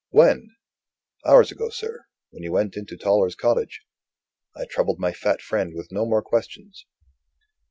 "When?" 0.09 0.55
"Hours 1.27 1.51
ago, 1.51 1.69
sir 1.69 2.07
when 2.31 2.41
you 2.41 2.51
went 2.51 2.75
into 2.75 2.97
Toller's 2.97 3.35
cottage." 3.35 3.81
I 4.57 4.65
troubled 4.65 4.97
my 4.97 5.13
fat 5.13 5.41
friend 5.41 5.73
with 5.75 5.91
no 5.91 6.07
more 6.07 6.23
questions. 6.23 6.87